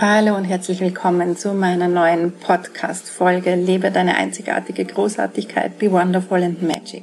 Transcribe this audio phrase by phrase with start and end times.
[0.00, 6.62] Hallo und herzlich willkommen zu meiner neuen Podcast-Folge Lebe deine einzigartige Großartigkeit, Be Wonderful and
[6.62, 7.02] Magic.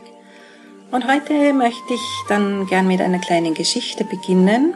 [0.91, 4.75] Und heute möchte ich dann gern mit einer kleinen Geschichte beginnen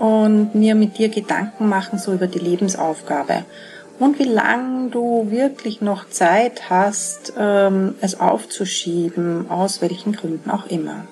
[0.00, 3.44] und mir mit dir Gedanken machen so über die Lebensaufgabe
[4.00, 10.66] und wie lange du wirklich noch Zeit hast, ähm, es aufzuschieben, aus welchen Gründen auch
[10.66, 11.04] immer.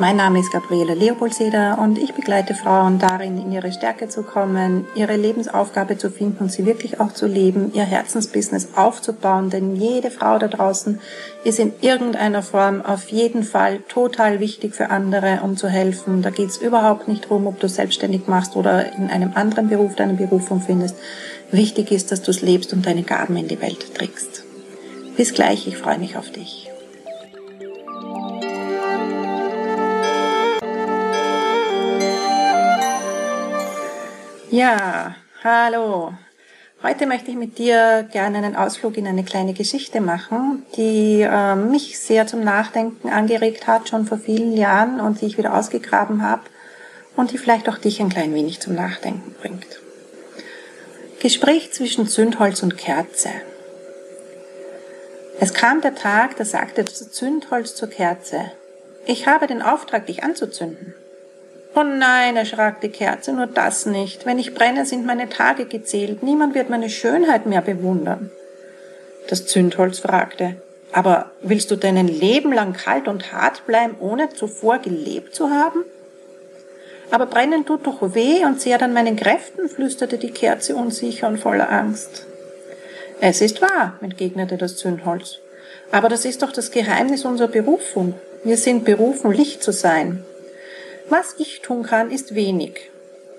[0.00, 4.86] Mein Name ist Gabriele Leopoldseder und ich begleite Frauen darin, in ihre Stärke zu kommen,
[4.94, 10.12] ihre Lebensaufgabe zu finden und sie wirklich auch zu leben, ihr Herzensbusiness aufzubauen, denn jede
[10.12, 11.00] Frau da draußen
[11.42, 16.22] ist in irgendeiner Form auf jeden Fall total wichtig für andere, um zu helfen.
[16.22, 19.96] Da geht es überhaupt nicht darum, ob du selbstständig machst oder in einem anderen Beruf
[19.96, 20.94] deine Berufung findest.
[21.50, 24.44] Wichtig ist, dass du es lebst und deine Gaben in die Welt trägst.
[25.16, 26.70] Bis gleich, ich freue mich auf dich.
[34.58, 35.14] Ja,
[35.44, 36.14] hallo.
[36.82, 41.54] Heute möchte ich mit dir gerne einen Ausflug in eine kleine Geschichte machen, die äh,
[41.54, 46.24] mich sehr zum Nachdenken angeregt hat, schon vor vielen Jahren und die ich wieder ausgegraben
[46.24, 46.42] habe
[47.14, 49.78] und die vielleicht auch dich ein klein wenig zum Nachdenken bringt.
[51.20, 53.30] Gespräch zwischen Zündholz und Kerze.
[55.38, 58.50] Es kam der Tag, da sagte Zündholz zur Kerze,
[59.06, 60.96] ich habe den Auftrag, dich anzuzünden.
[61.74, 64.26] Oh nein, erschrak die Kerze, nur das nicht.
[64.26, 66.22] Wenn ich brenne, sind meine Tage gezählt.
[66.22, 68.30] Niemand wird meine Schönheit mehr bewundern.
[69.28, 70.56] Das Zündholz fragte,
[70.92, 75.84] aber willst du dein Leben lang kalt und hart bleiben, ohne zuvor gelebt zu haben?
[77.10, 81.38] Aber brennen tut doch weh und zehrt an meinen Kräften, flüsterte die Kerze unsicher und
[81.38, 82.26] voller Angst.
[83.20, 85.38] Es ist wahr, entgegnete das Zündholz.
[85.90, 88.14] Aber das ist doch das Geheimnis unserer Berufung.
[88.44, 90.24] Wir sind berufen, Licht zu sein.
[91.08, 92.90] Was ich tun kann, ist wenig.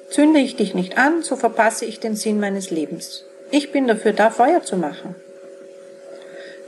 [0.10, 3.26] Zünde ich dich nicht an, so verpasse ich den Sinn meines Lebens.
[3.52, 5.16] Ich bin dafür da, Feuer zu machen.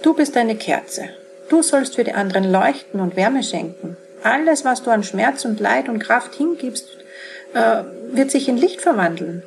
[0.03, 1.09] Du bist eine Kerze.
[1.50, 3.97] Du sollst für die anderen leuchten und Wärme schenken.
[4.23, 6.88] Alles, was du an Schmerz und Leid und Kraft hingibst,
[7.53, 9.44] äh, wird sich in Licht verwandeln.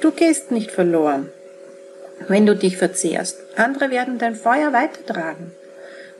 [0.00, 1.30] Du gehst nicht verloren,
[2.28, 3.38] wenn du dich verzehrst.
[3.56, 5.52] Andere werden dein Feuer weitertragen.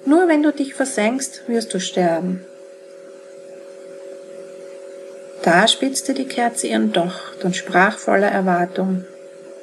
[0.05, 2.47] Nur wenn du dich versenkst, wirst du sterben.
[5.47, 9.05] Da spitzte die Kerze ihren Docht und sprach voller Erwartung,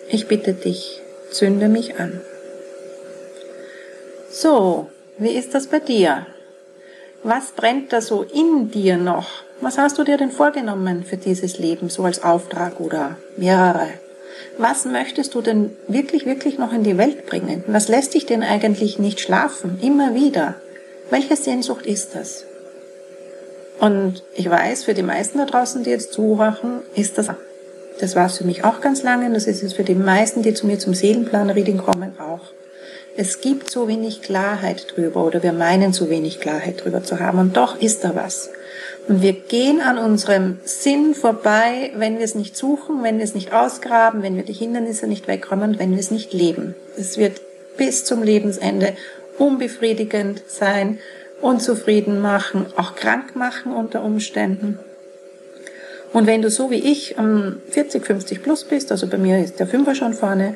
[0.07, 2.21] ich bitte dich, zünde mich an.
[4.31, 6.25] So, wie ist das bei dir?
[7.23, 9.27] Was brennt da so in dir noch?
[9.59, 13.89] Was hast du dir denn vorgenommen für dieses Leben, so als Auftrag oder mehrere?
[14.57, 17.61] Was möchtest du denn wirklich, wirklich noch in die Welt bringen?
[17.67, 19.79] Was lässt dich denn eigentlich nicht schlafen?
[19.81, 20.55] Immer wieder.
[21.09, 22.45] Welche Sehnsucht ist das?
[23.83, 27.27] Und ich weiß, für die meisten da draußen, die jetzt zuhören, ist das,
[27.99, 30.53] das war es für mich auch ganz lange, das ist es für die meisten, die
[30.53, 32.53] zu mir zum Seelenplan-Reading kommen, auch.
[33.17, 37.39] Es gibt so wenig Klarheit drüber oder wir meinen so wenig Klarheit drüber zu haben
[37.39, 38.51] und doch ist da was.
[39.09, 43.35] Und wir gehen an unserem Sinn vorbei, wenn wir es nicht suchen, wenn wir es
[43.35, 46.73] nicht ausgraben, wenn wir die Hindernisse nicht wegräumen und wenn wir es nicht leben.
[46.97, 47.41] Es wird
[47.75, 48.93] bis zum Lebensende
[49.38, 50.99] unbefriedigend sein
[51.43, 54.79] unzufrieden machen, auch krank machen unter Umständen.
[56.13, 59.67] Und wenn du so wie ich 40, 50 plus bist, also bei mir ist der
[59.67, 60.55] Fünfer schon vorne,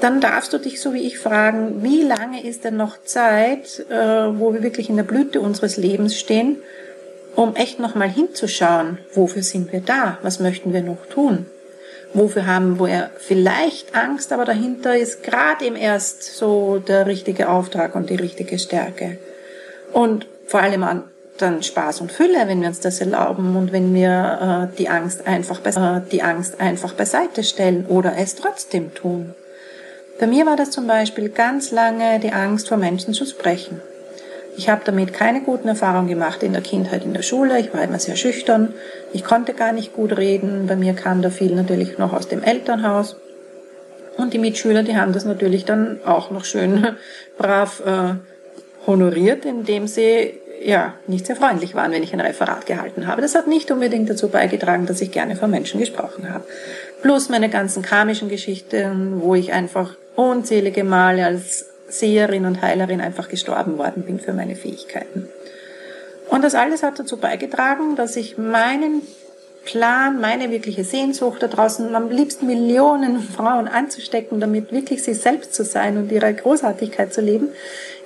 [0.00, 3.94] dann darfst du dich so wie ich fragen, wie lange ist denn noch Zeit, äh,
[4.38, 6.58] wo wir wirklich in der Blüte unseres Lebens stehen,
[7.34, 11.46] um echt nochmal hinzuschauen, wofür sind wir da, was möchten wir noch tun,
[12.12, 17.94] wofür haben wir vielleicht Angst, aber dahinter ist gerade eben erst so der richtige Auftrag
[17.94, 19.18] und die richtige Stärke.
[19.92, 21.04] Und vor allem an
[21.38, 25.26] dann Spaß und Fülle, wenn wir uns das erlauben und wenn wir äh, die Angst
[25.26, 29.34] einfach äh, die Angst einfach beiseite stellen oder es trotzdem tun.
[30.18, 33.82] Bei mir war das zum Beispiel ganz lange die Angst vor Menschen zu sprechen.
[34.56, 37.58] Ich habe damit keine guten Erfahrungen gemacht in der Kindheit, in der Schule.
[37.60, 38.72] Ich war immer sehr schüchtern.
[39.12, 40.66] Ich konnte gar nicht gut reden.
[40.66, 43.16] Bei mir kam da viel natürlich noch aus dem Elternhaus.
[44.16, 46.96] Und die Mitschüler, die haben das natürlich dann auch noch schön
[47.38, 48.14] brav äh,
[48.86, 53.22] honoriert, indem sie ja nicht sehr freundlich waren, wenn ich ein Referat gehalten habe.
[53.22, 56.44] Das hat nicht unbedingt dazu beigetragen, dass ich gerne vor Menschen gesprochen habe.
[57.02, 63.28] Plus meine ganzen karmischen Geschichten, wo ich einfach unzählige Male als Seherin und Heilerin einfach
[63.28, 65.28] gestorben worden bin für meine Fähigkeiten.
[66.28, 69.02] Und das alles hat dazu beigetragen, dass ich meinen
[69.64, 75.54] Plan, meine wirkliche Sehnsucht da draußen, am liebsten Millionen Frauen anzustecken, damit wirklich sie selbst
[75.54, 77.48] zu sein und ihre Großartigkeit zu leben,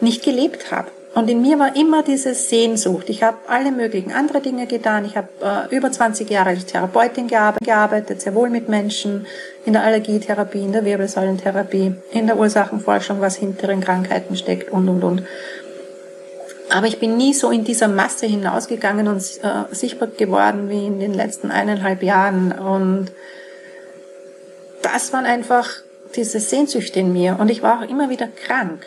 [0.01, 0.89] nicht gelebt habe.
[1.13, 3.09] Und in mir war immer diese Sehnsucht.
[3.09, 5.05] Ich habe alle möglichen andere Dinge getan.
[5.05, 9.27] Ich habe äh, über 20 Jahre als Therapeutin gearbeitet, sehr wohl mit Menschen,
[9.65, 14.89] in der Allergietherapie, in der Wirbelsäulentherapie, in der Ursachenforschung, was hinter den Krankheiten steckt und,
[14.89, 15.23] und, und.
[16.71, 21.01] Aber ich bin nie so in dieser Masse hinausgegangen und äh, sichtbar geworden wie in
[21.01, 22.53] den letzten eineinhalb Jahren.
[22.53, 23.11] Und
[24.83, 25.69] das waren einfach
[26.15, 27.37] diese Sehnsüchte in mir.
[27.41, 28.87] Und ich war auch immer wieder krank.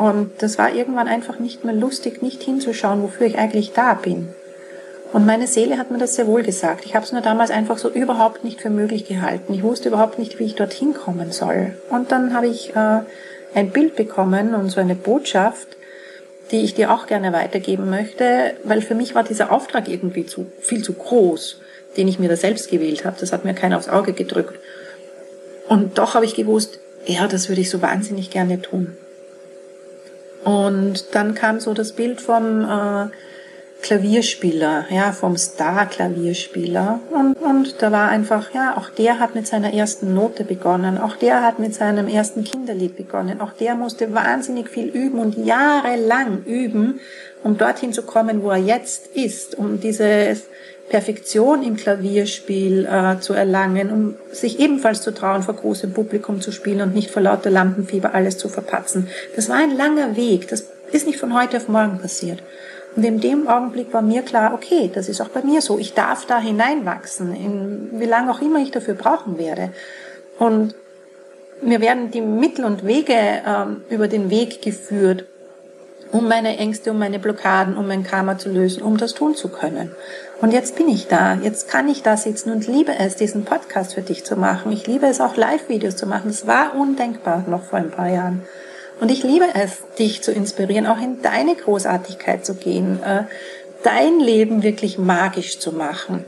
[0.00, 4.30] Und das war irgendwann einfach nicht mehr lustig, nicht hinzuschauen, wofür ich eigentlich da bin.
[5.12, 6.86] Und meine Seele hat mir das sehr wohl gesagt.
[6.86, 9.52] Ich habe es nur damals einfach so überhaupt nicht für möglich gehalten.
[9.52, 11.74] Ich wusste überhaupt nicht, wie ich dorthin kommen soll.
[11.90, 13.00] Und dann habe ich äh,
[13.54, 15.68] ein Bild bekommen und so eine Botschaft,
[16.50, 20.46] die ich dir auch gerne weitergeben möchte, weil für mich war dieser Auftrag irgendwie zu,
[20.60, 21.60] viel zu groß,
[21.98, 23.18] den ich mir da selbst gewählt habe.
[23.20, 24.58] Das hat mir keiner aufs Auge gedrückt.
[25.68, 28.96] Und doch habe ich gewusst, ja, das würde ich so wahnsinnig gerne tun.
[30.44, 33.06] Und dann kam so das Bild vom äh,
[33.82, 37.00] Klavierspieler, ja, vom Star-Klavierspieler.
[37.10, 41.16] Und, und da war einfach, ja, auch der hat mit seiner ersten Note begonnen, auch
[41.16, 46.44] der hat mit seinem ersten Kinderlied begonnen, auch der musste wahnsinnig viel üben und jahrelang
[46.44, 47.00] üben,
[47.42, 50.36] um dorthin zu kommen, wo er jetzt ist, um diese
[50.90, 56.50] Perfektion im Klavierspiel äh, zu erlangen, um sich ebenfalls zu trauen, vor großem Publikum zu
[56.50, 59.08] spielen und nicht vor lauter Lampenfieber alles zu verpatzen.
[59.36, 62.42] Das war ein langer Weg, das ist nicht von heute auf morgen passiert.
[62.96, 65.78] Und in dem Augenblick war mir klar, okay, das ist auch bei mir so.
[65.78, 69.70] Ich darf da hineinwachsen, in wie lange auch immer ich dafür brauchen werde.
[70.40, 70.74] Und
[71.62, 75.24] mir werden die Mittel und Wege ähm, über den Weg geführt,
[76.12, 79.48] um meine Ängste, um meine Blockaden, um mein Karma zu lösen, um das tun zu
[79.48, 79.94] können.
[80.40, 83.94] Und jetzt bin ich da, jetzt kann ich da sitzen und liebe es, diesen Podcast
[83.94, 84.72] für dich zu machen.
[84.72, 86.28] Ich liebe es auch, Live-Videos zu machen.
[86.28, 88.42] Das war undenkbar noch vor ein paar Jahren.
[89.00, 93.24] Und ich liebe es, dich zu inspirieren, auch in deine Großartigkeit zu gehen, äh,
[93.82, 96.24] dein Leben wirklich magisch zu machen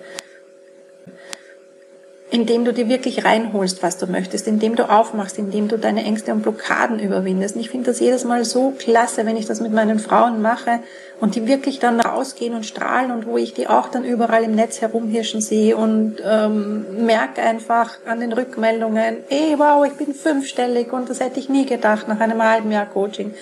[2.32, 6.32] indem du dir wirklich reinholst, was du möchtest, indem du aufmachst, indem du deine Ängste
[6.32, 7.56] und Blockaden überwindest.
[7.56, 10.80] Und ich finde das jedes Mal so klasse, wenn ich das mit meinen Frauen mache
[11.20, 14.54] und die wirklich dann rausgehen und strahlen und wo ich die auch dann überall im
[14.54, 20.90] Netz herumhirschen sehe und ähm, merke einfach an den Rückmeldungen, ey, wow, ich bin fünfstellig
[20.90, 23.34] und das hätte ich nie gedacht nach einem halben Jahr Coaching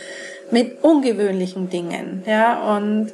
[0.50, 3.12] mit ungewöhnlichen Dingen, ja, und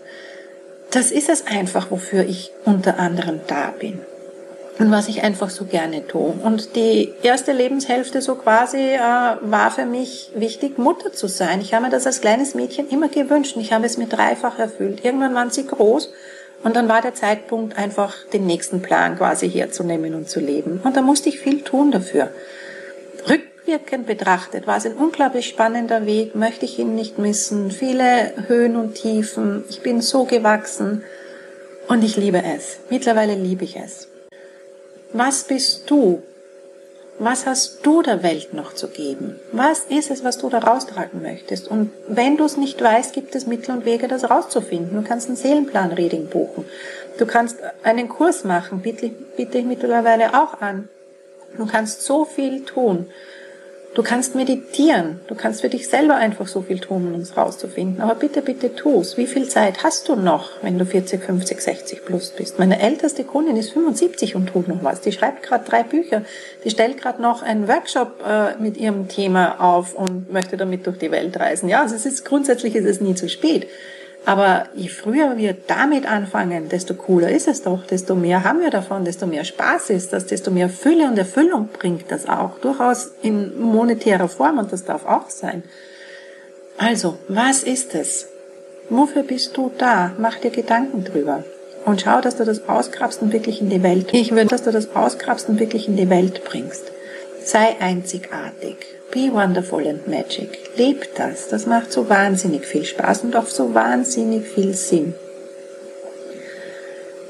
[0.90, 4.00] das ist es einfach, wofür ich unter anderem da bin
[4.78, 6.34] und was ich einfach so gerne tue.
[6.43, 9.00] Und die erste Lebenshälfte so quasi äh,
[9.40, 11.61] war für mich wichtig, Mutter zu sein.
[11.61, 14.58] Ich habe mir das als kleines Mädchen immer gewünscht und ich habe es mir dreifach
[14.58, 15.05] erfüllt.
[15.05, 16.11] Irgendwann waren sie groß
[16.62, 20.81] und dann war der Zeitpunkt einfach den nächsten Plan quasi herzunehmen und zu leben.
[20.84, 22.31] Und da musste ich viel tun dafür.
[23.28, 27.70] Rückwirkend betrachtet war es ein unglaublich spannender Weg, möchte ich ihn nicht missen.
[27.70, 29.64] Viele Höhen und Tiefen.
[29.70, 31.02] Ich bin so gewachsen
[31.88, 32.78] und ich liebe es.
[32.90, 34.08] Mittlerweile liebe ich es.
[35.12, 36.23] Was bist du?
[37.19, 39.41] Was hast du der Welt noch zu geben?
[39.53, 41.67] Was ist es, was du da raustragen möchtest?
[41.69, 45.03] Und wenn du es nicht weißt, gibt es Mittel und Wege, das rauszufinden.
[45.03, 46.67] Du kannst einen Seelenplan-Reading buchen.
[47.19, 50.91] Du kannst einen Kurs machen, bitte, bitte ich mittlerweile auch an.
[51.56, 53.09] Du kannst so viel tun.
[53.97, 55.21] Du kannst meditieren.
[55.27, 58.03] Du kannst für dich selber einfach so viel tun, um es rauszufinden.
[58.03, 59.17] Aber bitte, bitte tu's.
[59.17, 62.59] Wie viel Zeit hast du noch, wenn du 40, 50, 60 plus bist?
[62.59, 65.00] Meine älteste Kundin ist 75 und tut noch was.
[65.00, 66.25] Die schreibt gerade drei Bücher.
[66.62, 70.99] Die stellt gerade noch einen Workshop äh, mit ihrem Thema auf und möchte damit durch
[70.99, 71.71] die Welt reisen.
[71.71, 73.67] Ja, also es ist grundsätzlich ist es nie zu spät.
[74.26, 78.71] Aber je früher wir damit anfangen, desto cooler ist es doch, desto mehr haben wir
[78.71, 83.12] davon, desto mehr Spaß ist das, desto mehr Fülle und Erfüllung bringt das auch, durchaus
[83.23, 85.62] in monetärer Form und das darf auch sein.
[86.76, 88.26] Also, was ist es?
[88.90, 90.11] Wofür bist du da?
[90.18, 91.45] Mach dir Gedanken drüber.
[91.85, 94.09] Und schau, dass du das ausgrabst und wirklich in die Welt.
[94.11, 96.90] Ich würde, dass du das ausgrabst und wirklich in die Welt bringst.
[97.47, 98.75] Sei einzigartig.
[99.12, 100.59] Be wonderful and magic.
[100.76, 101.47] Leb das.
[101.47, 105.15] Das macht so wahnsinnig viel Spaß und auch so wahnsinnig viel Sinn.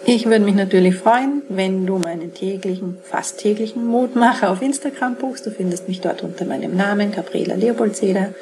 [0.06, 5.44] Ich würde mich natürlich freuen, wenn du meinen täglichen, fast täglichen Mutmacher auf Instagram buchst.
[5.44, 8.32] Du findest mich dort unter meinem Namen, Gabriela Leopoldseder.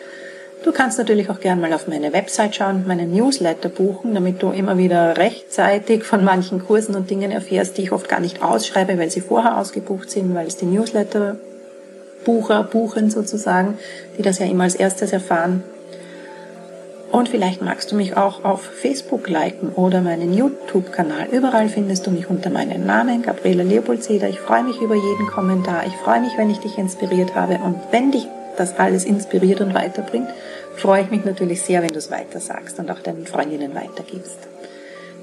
[0.63, 4.41] Du kannst natürlich auch gerne mal auf meine Website schauen und meinen Newsletter buchen, damit
[4.45, 8.45] du immer wieder rechtzeitig von manchen Kursen und Dingen erfährst, die ich oft gar nicht
[8.45, 11.37] ausschreibe, weil sie vorher ausgebucht sind, weil es die Newsletter
[12.25, 13.79] Bucher buchen sozusagen,
[14.19, 15.63] die das ja immer als erstes erfahren.
[17.13, 21.29] Und vielleicht magst du mich auch auf Facebook liken oder meinen YouTube-Kanal.
[21.31, 24.29] Überall findest du mich unter meinem Namen, Gabriele Leopoldseder.
[24.29, 25.87] Ich freue mich über jeden Kommentar.
[25.87, 27.61] Ich freue mich, wenn ich dich inspiriert habe.
[27.65, 28.27] Und wenn dich
[28.57, 30.29] das alles inspiriert und weiterbringt,
[30.75, 34.54] freue ich mich natürlich sehr, wenn du es weiter sagst und auch deinen Freundinnen weitergibst.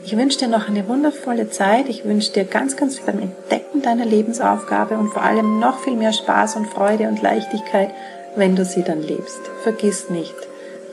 [0.04, 1.88] Ich wünsche dir noch eine wundervolle Zeit.
[1.88, 5.96] Ich wünsche dir ganz, ganz viel beim Entdecken deiner Lebensaufgabe und vor allem noch viel
[5.96, 7.92] mehr Spaß und Freude und Leichtigkeit,
[8.36, 9.40] wenn du sie dann lebst.
[9.64, 10.36] Vergiss nicht,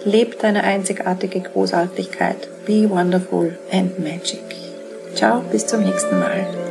[0.04, 2.48] leb deine einzigartige Großartigkeit.
[2.66, 4.40] Be wonderful and magic.
[5.14, 6.67] Ciao, bis zum nächsten Mal.